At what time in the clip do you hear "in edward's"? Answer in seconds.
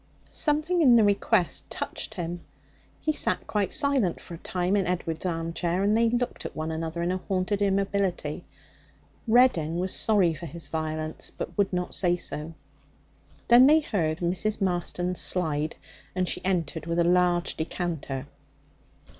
4.75-5.27